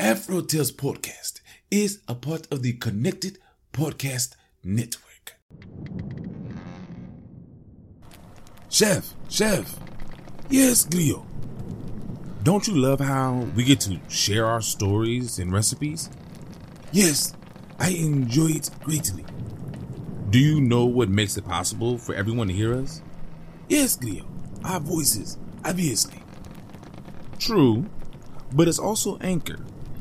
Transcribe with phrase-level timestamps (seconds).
[0.00, 1.40] Afro Tales Podcast
[1.72, 3.38] is a part of the Connected
[3.72, 5.34] Podcast Network.
[8.68, 9.76] Chef, Chef.
[10.48, 11.26] Yes, Glio.
[12.44, 16.10] Don't you love how we get to share our stories and recipes?
[16.92, 17.34] Yes,
[17.80, 19.24] I enjoy it greatly.
[20.30, 23.02] Do you know what makes it possible for everyone to hear us?
[23.68, 24.26] Yes, Glio.
[24.64, 26.22] Our voices, obviously.
[27.40, 27.86] True,
[28.52, 29.58] but it's also Anchor,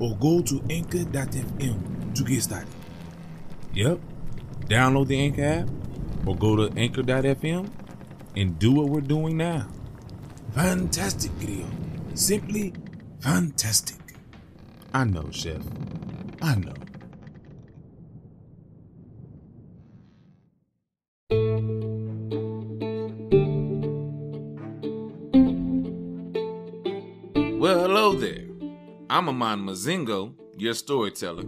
[0.00, 2.68] or go to anchor.fm to get started.
[3.74, 4.00] Yep.
[4.66, 5.68] Download the Anchor app
[6.26, 7.70] or go to anchor.fm
[8.36, 9.68] and do what we're doing now.
[10.54, 11.66] Fantastic, Grio.
[12.14, 12.72] Simply
[13.20, 13.98] fantastic.
[14.92, 15.62] I know, Chef.
[16.42, 16.74] I know.
[29.20, 31.44] I'm Amon Mazingo, your storyteller,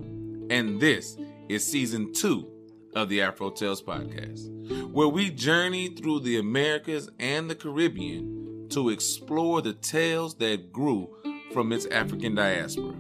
[0.51, 1.17] and this
[1.49, 2.47] is season two
[2.95, 8.91] of the Afro Tales podcast, where we journey through the Americas and the Caribbean to
[8.91, 11.17] explore the tales that grew
[11.55, 12.95] from its African diaspora.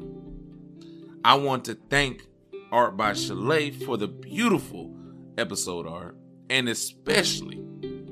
[1.22, 2.26] I want to thank
[2.70, 4.96] Art by Chalet for the beautiful
[5.36, 6.16] episode art,
[6.48, 7.62] and especially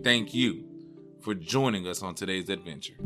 [0.05, 0.67] thank you
[1.23, 2.99] for joining us on today's adventure.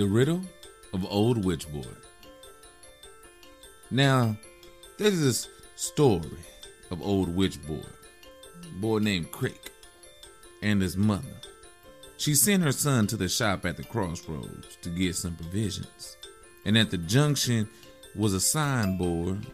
[0.00, 0.40] The Riddle
[0.94, 1.84] of Old Witch Boy.
[3.90, 4.34] Now,
[4.96, 6.38] there's this story
[6.90, 7.84] of Old Witchboard,
[8.80, 9.70] boy named Crick,
[10.62, 11.36] and his mother.
[12.16, 16.16] She sent her son to the shop at the crossroads to get some provisions.
[16.64, 17.68] And at the junction
[18.16, 19.44] was a signboard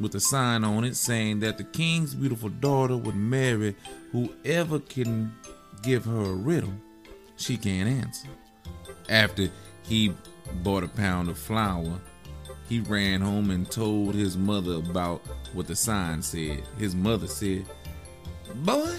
[0.00, 3.76] with a sign on it saying that the king's beautiful daughter would marry
[4.10, 5.32] whoever can
[5.80, 6.74] give her a riddle
[7.36, 8.26] she can't answer.
[9.08, 9.48] After
[9.82, 10.14] he
[10.62, 12.00] bought a pound of flour.
[12.68, 15.22] He ran home and told his mother about
[15.52, 16.62] what the sign said.
[16.78, 17.66] His mother said,
[18.54, 18.94] Boy,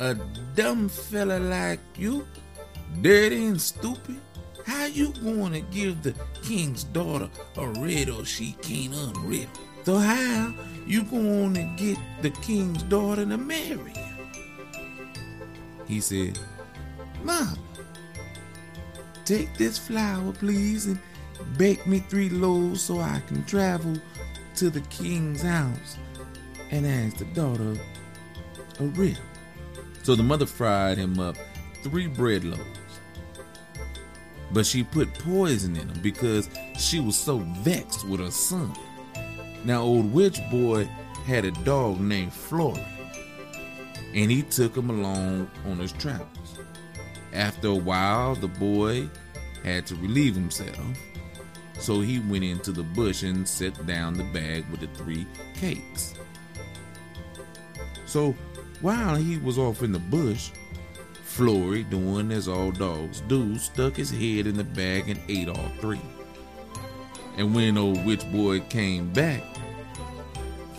[0.00, 0.14] a
[0.54, 2.26] dumb fella like you,
[3.00, 4.20] dirty and stupid,
[4.66, 9.48] how you gonna give the king's daughter a riddle she can't unriddle?
[9.84, 10.54] So how
[10.86, 14.02] you gonna get the king's daughter to marry you?
[15.86, 16.38] He said,
[17.22, 17.58] Mom,
[19.24, 20.98] Take this flour, please, and
[21.56, 23.96] bake me three loaves so I can travel
[24.56, 25.96] to the king's house
[26.70, 27.76] and ask the daughter
[28.80, 29.22] a riddle.
[30.02, 31.36] So the mother fried him up
[31.82, 33.00] three bread loaves.
[34.52, 38.74] But she put poison in them because she was so vexed with her son.
[39.64, 40.88] Now, old witch boy
[41.26, 42.84] had a dog named Flory,
[44.12, 46.58] and he took him along on his travels.
[47.32, 49.08] After a while, the boy
[49.64, 50.78] had to relieve himself,
[51.78, 56.14] so he went into the bush and set down the bag with the three cakes.
[58.06, 58.32] So
[58.80, 60.50] while he was off in the bush,
[61.24, 65.70] Flory, doing as all dogs do, stuck his head in the bag and ate all
[65.80, 66.00] three.
[67.38, 69.42] And when old witch boy came back,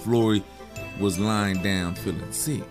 [0.03, 0.43] Flory
[0.99, 2.63] was lying down feeling sick.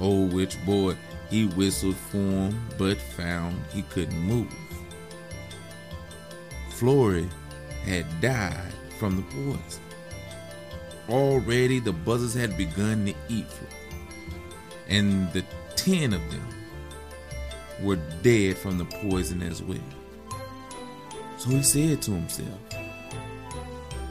[0.00, 0.96] Old witch boy
[1.30, 4.52] he whistled for him, but found he couldn't move.
[6.70, 7.28] Flory
[7.84, 9.82] had died from the poison.
[11.08, 13.46] Already the buzzards had begun to eat
[14.88, 15.44] and the
[15.76, 16.48] ten of them
[17.82, 19.78] were dead from the poison as well.
[21.36, 22.58] So he said to himself,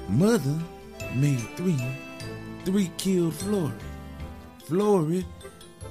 [0.08, 0.58] Mother
[1.16, 1.84] made three,
[2.64, 3.74] three killed Flory.
[4.66, 5.26] Flory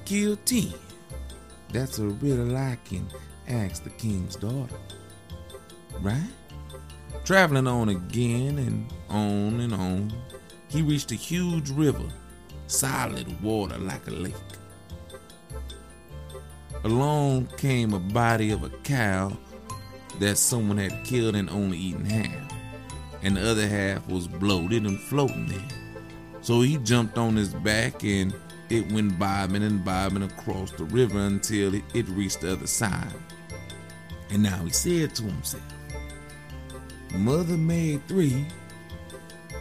[0.04, 0.72] killed ten.
[1.76, 3.06] That's a riddle I can
[3.46, 4.78] ask the king's daughter.
[6.00, 6.32] Right?
[7.26, 10.10] Traveling on again and on and on,
[10.68, 12.08] he reached a huge river,
[12.66, 14.34] solid water like a lake.
[16.82, 19.36] Along came a body of a cow
[20.18, 22.54] that someone had killed and only eaten half,
[23.22, 25.68] and the other half was bloated and floating there.
[26.40, 28.34] So he jumped on his back and
[28.68, 33.12] it went bobbing and bobbing across the river until it, reached the other side.
[34.30, 35.62] And now he said to himself,
[37.14, 38.44] Mother made three.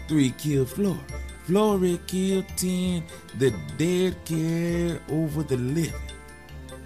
[0.08, 1.00] Three killed Flory.
[1.44, 3.04] Flory killed ten.
[3.38, 5.94] The dead carried over the living.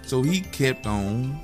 [0.02, 1.40] So he kept on,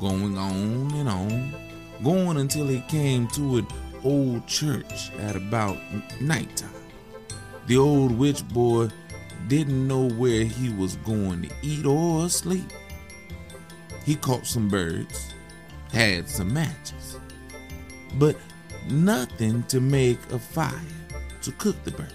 [0.00, 1.54] going on and on,
[2.02, 3.66] going until he came to an
[4.04, 5.78] old church at about
[6.20, 6.70] nighttime.
[7.66, 8.88] The old witch boy
[9.48, 12.70] didn't know where he was going to eat or sleep.
[14.04, 15.34] He caught some birds,
[15.92, 17.18] had some matches,
[18.14, 18.36] but
[18.88, 20.72] nothing to make a fire
[21.42, 22.12] to cook the birds.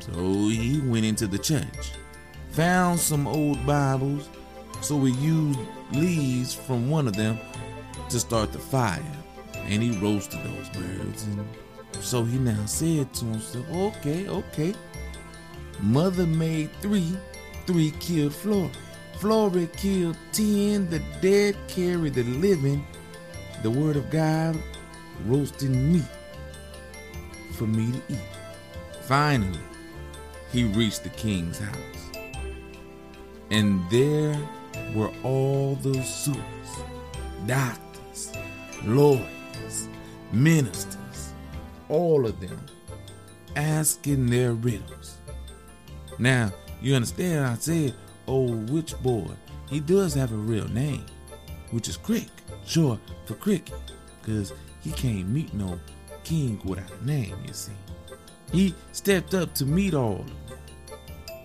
[0.00, 1.92] So he went into the church,
[2.50, 4.28] found some old Bibles,
[4.80, 5.58] so he used
[5.92, 7.38] leaves from one of them
[8.08, 9.02] to start the fire,
[9.54, 11.24] and he roasted those birds.
[11.24, 11.46] And
[12.00, 14.74] so he now said to himself, Okay, okay.
[15.82, 17.16] Mother made three,
[17.66, 18.70] three killed Flory.
[19.18, 22.86] Flory killed ten, the dead carried the living.
[23.62, 24.58] The word of God
[25.26, 26.04] roasting meat
[27.52, 28.18] for me to eat.
[29.02, 29.60] Finally,
[30.52, 31.76] he reached the king's house.
[33.50, 34.38] And there
[34.94, 36.42] were all the suitors,
[37.46, 38.32] doctors,
[38.84, 39.88] lawyers,
[40.32, 41.32] ministers,
[41.88, 42.64] all of them
[43.56, 45.19] asking their riddles.
[46.20, 46.52] Now,
[46.82, 47.94] you understand I said
[48.28, 49.30] oh, old witch boy.
[49.70, 51.06] He does have a real name,
[51.70, 52.28] which is Crick,
[52.66, 53.74] short for Cricket,
[54.20, 54.52] because
[54.82, 55.80] he can't meet no
[56.22, 57.72] king without a name, you see.
[58.52, 60.58] He stepped up to meet all of them.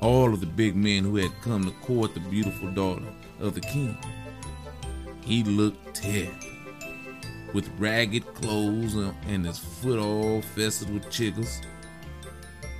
[0.02, 3.06] All of the big men who had come to court the beautiful daughter
[3.40, 3.98] of the king.
[5.22, 6.36] He looked terrible,
[7.54, 11.62] with ragged clothes and his foot all fested with chiggers.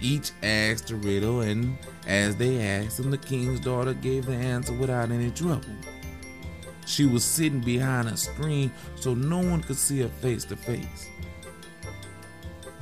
[0.02, 4.74] Each asked a riddle, and as they asked him, the king's daughter gave the answer
[4.74, 5.64] without any trouble.
[6.86, 11.10] She was sitting behind a screen so no one could see her face to face.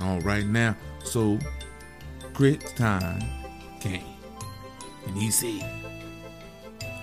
[0.01, 1.39] All right, now, so
[2.33, 3.23] Crick's time
[3.79, 4.03] came,
[5.07, 5.63] and he said,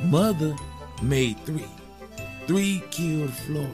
[0.03, 0.55] Mother
[1.03, 1.69] made three.
[2.47, 3.71] Three killed Flory.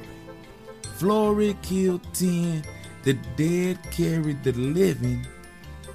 [0.96, 2.62] Flory killed ten.
[3.04, 5.26] The dead carried the living.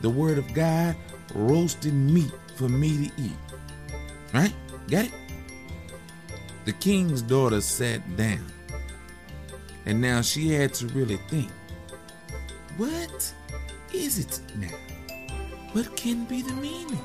[0.01, 0.95] The word of God
[1.33, 3.31] roasted meat for me to eat.
[4.33, 4.53] Right?
[4.89, 5.11] Got it?
[6.65, 8.45] The king's daughter sat down.
[9.85, 11.51] And now she had to really think.
[12.77, 13.33] What
[13.93, 14.67] is it now?
[15.73, 16.99] What can be the meaning?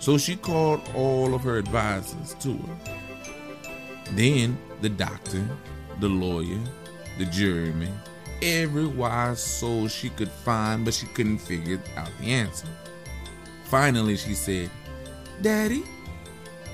[0.00, 2.78] So she called all of her advisors to her.
[4.12, 5.44] Then the doctor,
[6.00, 6.60] the lawyer,
[7.18, 7.92] the juryman,
[8.42, 12.68] every wise soul she could find, but she couldn't figure out the answer.
[13.64, 14.70] Finally, she said,
[15.42, 15.84] Daddy,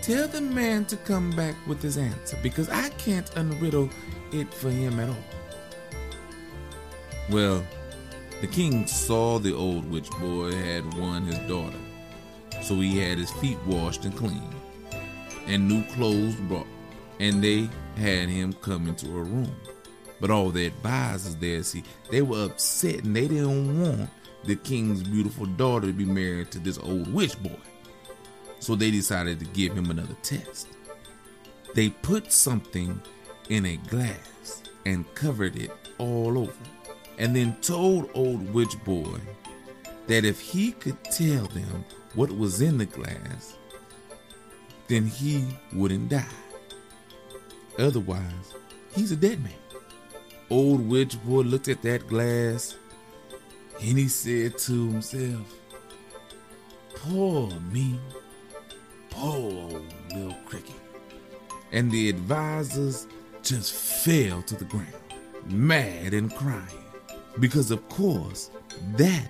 [0.02, 3.90] tell the man to come back with his answer because I can't unriddle
[4.32, 5.16] it for him at all.
[7.31, 7.64] Well,
[8.40, 11.78] the king saw the old witch boy had won his daughter,
[12.62, 14.55] so he had his feet washed and cleaned,
[15.46, 16.67] and new clothes brought,
[17.20, 19.55] and they had him come into a room.
[20.20, 24.11] But all the advisors there, see, they were upset and they didn't want
[24.44, 27.58] the king's beautiful daughter to be married to this old witch boy.
[28.61, 30.69] So they decided to give him another test.
[31.75, 33.00] They put something
[33.49, 36.53] in a glass and covered it all over,
[37.19, 39.19] and then told old witch boy
[40.06, 41.84] that if he could tell them
[42.15, 43.56] what was in the glass,
[44.88, 46.24] then he wouldn't die.
[47.79, 48.55] Otherwise,
[48.94, 49.53] he's a dead man.
[50.51, 52.77] Old witch boy looked at that glass
[53.81, 55.55] and he said to himself,
[56.96, 57.98] Poor me,
[59.10, 59.81] poor
[60.15, 60.74] little cricket.
[61.72, 63.06] And the advisors
[63.43, 64.89] just fell to the ground,
[65.46, 66.84] mad and crying,
[67.41, 68.51] because of course
[68.96, 69.29] that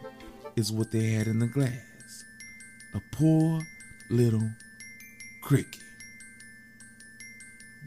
[0.56, 1.94] is what they had in the glass
[2.94, 3.60] a poor
[4.08, 4.48] little
[5.42, 5.82] cricket.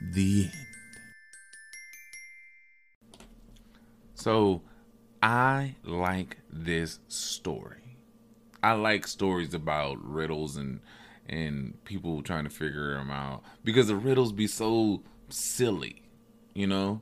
[0.01, 0.56] The end.
[4.27, 4.61] So,
[5.23, 7.95] I like this story.
[8.61, 10.81] I like stories about riddles and
[11.29, 16.01] and people trying to figure them out because the riddles be so silly,
[16.53, 17.01] you know.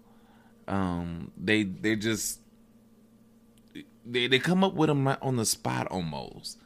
[0.68, 2.42] Um, they they just
[4.06, 6.60] they they come up with them on the spot almost,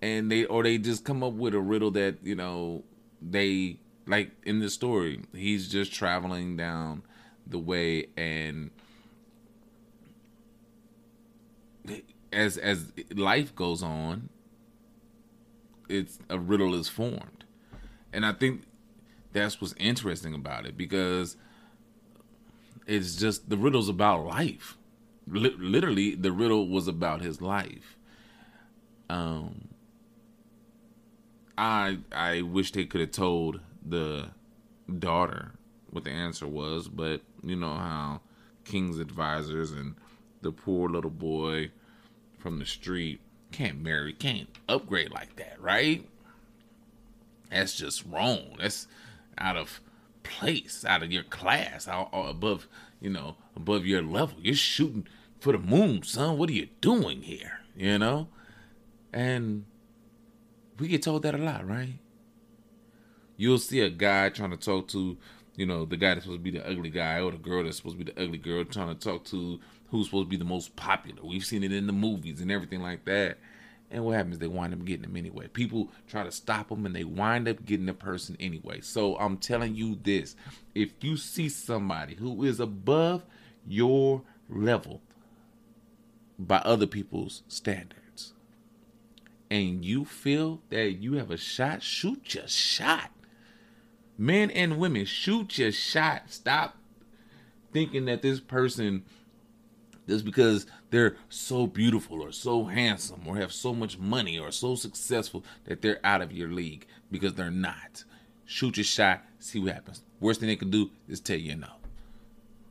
[0.00, 2.84] and they or they just come up with a riddle that you know
[3.20, 5.24] they like in the story.
[5.34, 7.02] He's just traveling down
[7.48, 8.70] the way and
[12.32, 14.28] as as life goes on,
[15.88, 17.44] it's a riddle is formed,
[18.12, 18.62] and I think
[19.32, 21.36] that's what's interesting about it because
[22.86, 24.76] it's just the riddle's about life.
[25.34, 27.96] L- literally, the riddle was about his life.
[29.10, 29.68] Um,
[31.56, 34.30] I I wish they could have told the
[34.98, 35.52] daughter
[35.90, 38.20] what the answer was, but you know how
[38.64, 39.94] King's advisors and
[40.42, 41.70] the poor little boy
[42.38, 46.06] from the street can't marry, can't upgrade like that, right?
[47.50, 48.56] That's just wrong.
[48.58, 48.86] That's
[49.38, 49.80] out of
[50.22, 52.68] place, out of your class, out, above,
[53.00, 54.36] you know, above your level.
[54.42, 55.06] You're shooting
[55.40, 56.38] for the moon, son.
[56.38, 57.60] What are you doing here?
[57.76, 58.28] You know?
[59.12, 59.64] And
[60.78, 61.94] we get told that a lot, right?
[63.36, 65.16] You'll see a guy trying to talk to,
[65.56, 67.78] you know, the guy that's supposed to be the ugly guy or the girl that's
[67.78, 70.44] supposed to be the ugly girl trying to talk to who's supposed to be the
[70.44, 71.22] most popular.
[71.24, 73.38] We've seen it in the movies and everything like that.
[73.90, 74.38] And what happens?
[74.38, 75.48] They wind up getting them anyway.
[75.48, 78.80] People try to stop them and they wind up getting the person anyway.
[78.82, 80.36] So I'm telling you this
[80.74, 83.24] if you see somebody who is above
[83.66, 85.00] your level
[86.38, 88.34] by other people's standards
[89.50, 93.10] and you feel that you have a shot, shoot your shot.
[94.18, 96.24] Men and women, shoot your shot.
[96.30, 96.76] Stop
[97.72, 99.04] thinking that this person
[100.08, 104.74] just because they're so beautiful or so handsome or have so much money or so
[104.74, 108.04] successful that they're out of your league because they're not.
[108.46, 110.02] Shoot your shot, see what happens.
[110.18, 111.68] Worst thing they can do is tell you no.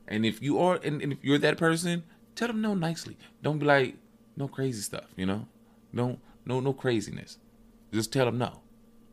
[0.07, 2.03] And if you are, and, and if you're that person,
[2.35, 3.17] tell them no nicely.
[3.43, 3.95] Don't be like,
[4.35, 5.47] no crazy stuff, you know?
[5.93, 7.37] No, no, no craziness.
[7.93, 8.61] Just tell them no.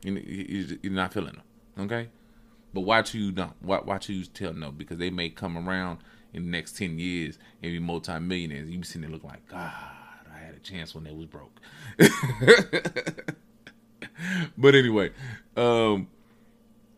[0.02, 2.08] You're not feeling them, okay?
[2.72, 3.62] But who you don't.
[3.62, 5.98] Watch who you tell no because they may come around
[6.34, 8.68] in the next 10 years and be multimillionaires.
[8.68, 9.72] You be sitting there looking like, God,
[10.34, 11.60] I had a chance when they was broke.
[14.58, 15.12] but anyway,
[15.56, 16.08] um,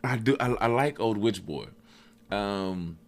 [0.03, 1.67] I do I, I, like old witch boy.
[2.31, 2.99] Um,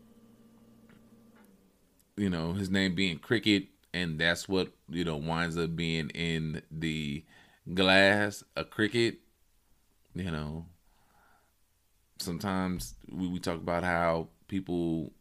[2.17, 6.63] you know, his name being Cricket, and that's what, you know, winds up being in
[6.71, 7.25] the
[7.73, 9.19] glass, a cricket,
[10.15, 10.67] you know.
[12.19, 15.13] Sometimes we, we talk about how people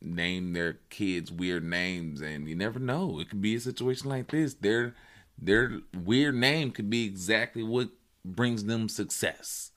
[0.00, 4.30] name their kids weird names and you never know it could be a situation like
[4.30, 4.94] this their
[5.36, 7.88] their weird name could be exactly what
[8.24, 9.72] brings them success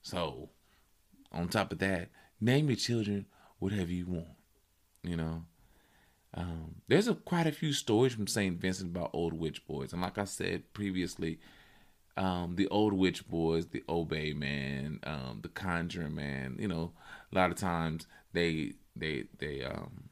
[0.00, 0.48] so
[1.32, 2.08] on top of that
[2.40, 3.26] name your children
[3.58, 4.26] whatever you want
[5.02, 5.44] you know
[6.34, 8.60] um, there's a quite a few stories from St.
[8.60, 11.38] Vincent about old witch boys and like I said previously
[12.18, 16.56] um, the old witch boys, the obeah man, um, the conjuring man.
[16.58, 16.92] You know,
[17.32, 20.10] a lot of times they they they um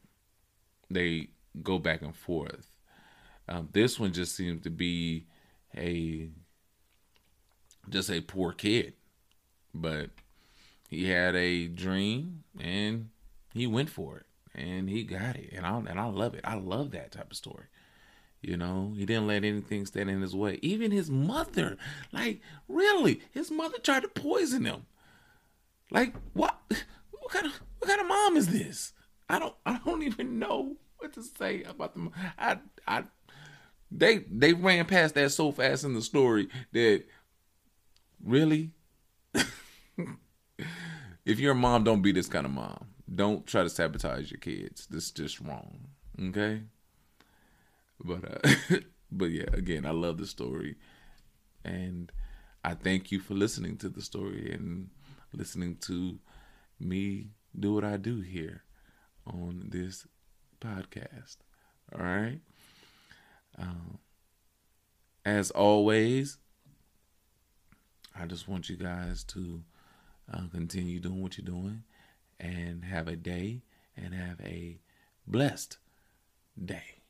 [0.89, 1.29] they
[1.61, 2.71] go back and forth.
[3.49, 5.25] Um, this one just seems to be
[5.75, 6.29] a
[7.89, 8.93] just a poor kid,
[9.73, 10.09] but
[10.89, 13.09] he had a dream and
[13.53, 14.25] he went for it
[14.57, 16.41] and he got it, and I and I love it.
[16.43, 17.65] I love that type of story.
[18.41, 20.59] You know, he didn't let anything stand in his way.
[20.61, 21.75] Even his mother,
[22.11, 24.85] like, really, his mother tried to poison him.
[25.89, 26.57] Like, what?
[27.27, 28.93] What kind of what kind of mom is this?
[29.27, 32.11] I don't I don't even know what to say about them.
[32.39, 33.03] I I
[33.91, 37.03] they they ran past that so fast in the story that
[38.23, 38.71] really
[41.25, 42.87] if you're a mom, don't be this kind of mom.
[43.13, 44.87] Don't try to sabotage your kids.
[44.87, 45.79] This is just wrong.
[46.29, 46.61] Okay?
[48.01, 48.77] But uh
[49.11, 50.75] but yeah, again, I love the story.
[51.65, 52.09] And
[52.63, 54.91] I thank you for listening to the story and
[55.33, 56.19] listening to
[56.79, 58.63] me do what I do here
[59.25, 60.07] on this
[60.61, 61.37] podcast.
[61.93, 62.39] All right.
[63.57, 63.99] Um,
[65.25, 66.37] as always,
[68.19, 69.63] I just want you guys to
[70.31, 71.83] uh, continue doing what you're doing
[72.39, 73.61] and have a day
[73.95, 74.79] and have a
[75.25, 75.77] blessed
[76.63, 77.01] day.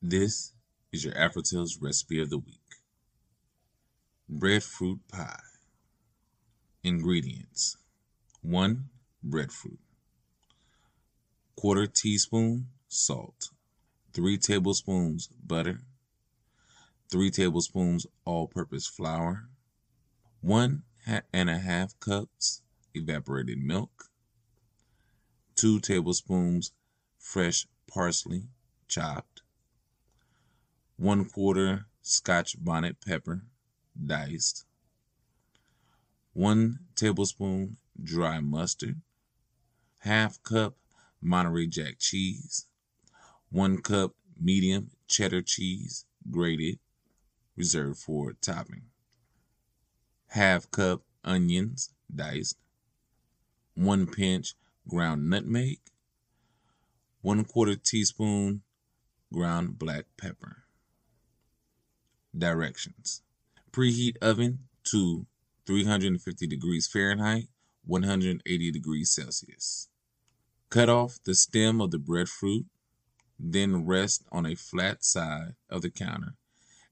[0.00, 0.52] This
[0.92, 2.61] is your AfroTales recipe of the week
[4.28, 5.38] breadfruit pie.
[6.82, 7.76] Ingredients.
[8.44, 8.88] 1
[9.22, 9.78] breadfruit,
[11.54, 13.50] quarter teaspoon salt,
[14.14, 15.78] 3 tablespoons butter,
[17.08, 19.48] 3 tablespoons all purpose flour,
[20.40, 20.82] 1
[21.32, 22.62] and a half cups
[22.94, 24.06] evaporated milk,
[25.54, 26.72] 2 tablespoons
[27.16, 28.48] fresh parsley
[28.88, 29.42] chopped,
[30.96, 33.42] 1 quarter scotch bonnet pepper
[34.06, 34.64] diced,
[36.32, 39.00] 1 tablespoon dry mustard,
[39.98, 40.76] half cup
[41.20, 42.66] Monterey Jack cheese,
[43.50, 46.78] 1 cup medium cheddar cheese grated,
[47.56, 48.84] reserved for topping,
[50.28, 52.56] half cup onions diced,
[53.74, 54.54] one pinch
[54.88, 55.78] ground nutmeg,
[57.20, 58.62] one quarter teaspoon
[59.32, 60.64] ground black pepper.
[62.36, 63.22] Directions
[63.72, 65.26] Preheat oven to
[65.66, 67.48] 350 degrees Fahrenheit,
[67.86, 69.88] 180 degrees Celsius.
[70.68, 72.66] Cut off the stem of the breadfruit,
[73.38, 76.34] then rest on a flat side of the counter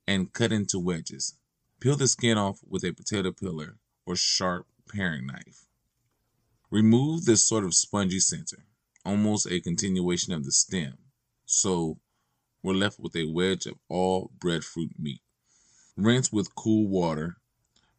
[0.06, 1.34] and cut into wedges.
[1.80, 5.66] Peel the skin off with a potato peeler or sharp paring knife.
[6.70, 8.64] Remove this sort of spongy center,
[9.04, 10.96] almost a continuation of the stem,
[11.44, 11.98] so
[12.62, 15.20] we're left with a wedge of all breadfruit meat.
[16.00, 17.36] Rinse with cool water.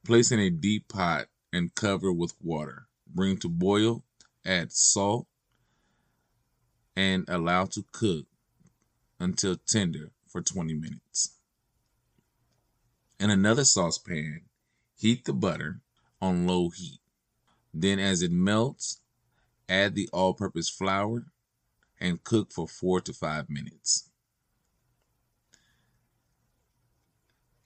[0.03, 2.87] Place in a deep pot and cover with water.
[3.05, 4.03] Bring to boil,
[4.43, 5.27] add salt,
[6.95, 8.25] and allow to cook
[9.19, 11.37] until tender for 20 minutes.
[13.19, 14.45] In another saucepan,
[14.97, 15.81] heat the butter
[16.19, 17.01] on low heat.
[17.71, 18.99] Then, as it melts,
[19.69, 21.27] add the all purpose flour
[21.99, 24.10] and cook for 4 to 5 minutes.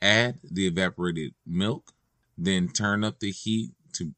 [0.01, 1.93] Add the evaporated milk,
[2.37, 4.13] then turn up the heat to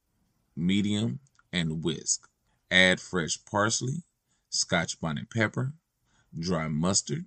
[0.56, 1.20] medium
[1.54, 2.28] and whisk.
[2.70, 4.04] Add fresh parsley,
[4.50, 5.74] scotch bonnet pepper,
[6.38, 7.26] dry mustard,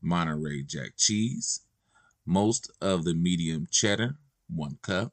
[0.00, 1.62] Monterey Jack cheese,
[2.24, 4.16] most of the medium cheddar,
[4.48, 5.12] 1 cup,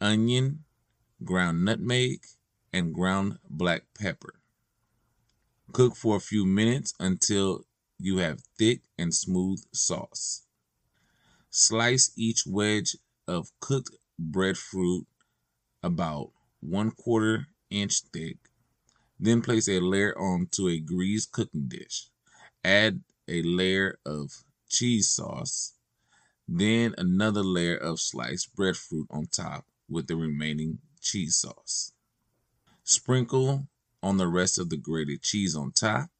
[0.00, 0.64] onion,
[1.22, 2.26] ground nutmeg,
[2.72, 4.34] and ground black pepper.
[5.72, 7.64] Cook for a few minutes until
[7.98, 10.43] you have thick and smooth sauce.
[11.56, 12.96] Slice each wedge
[13.28, 15.06] of cooked breadfruit
[15.84, 18.38] about one quarter inch thick.
[19.20, 22.10] Then place a layer onto a greased cooking dish.
[22.64, 25.74] Add a layer of cheese sauce,
[26.48, 31.92] then another layer of sliced breadfruit on top with the remaining cheese sauce.
[32.82, 33.68] Sprinkle
[34.02, 36.10] on the rest of the grated cheese on top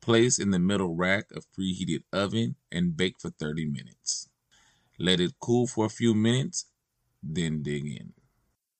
[0.00, 4.28] Place in the middle rack of preheated oven and bake for 30 minutes.
[4.98, 6.66] Let it cool for a few minutes,
[7.22, 8.14] then dig in.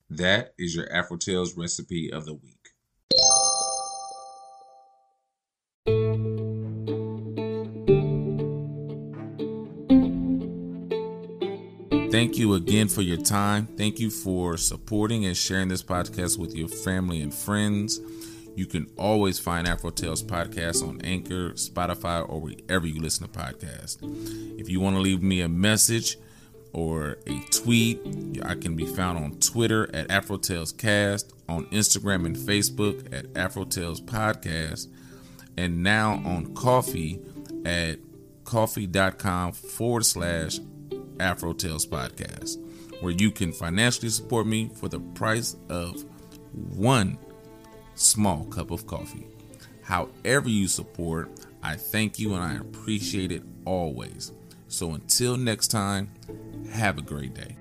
[0.09, 2.61] That is your Afro Tales recipe of the week.
[12.11, 13.69] Thank you again for your time.
[13.77, 18.01] Thank you for supporting and sharing this podcast with your family and friends.
[18.57, 23.39] You can always find Afro Tales podcast on Anchor, Spotify, or wherever you listen to
[23.39, 23.99] podcasts.
[24.59, 26.19] If you want to leave me a message
[26.73, 28.01] or a tweet,
[28.45, 33.27] I can be found on Twitter at Afro Tales Cast, on Instagram and Facebook at
[33.37, 34.89] Afro Tales Podcast,
[35.57, 37.21] and now on Ko-fi
[37.65, 37.99] at
[38.45, 40.61] ko-fi.com forward slash
[41.19, 42.57] Afro Tales Podcast,
[43.01, 46.05] where you can financially support me for the price of
[46.53, 47.19] one
[47.95, 49.27] small cup of coffee.
[49.83, 51.31] However, you support,
[51.63, 54.33] I thank you and I appreciate it always.
[54.69, 56.11] So until next time,
[56.71, 57.57] have a great day.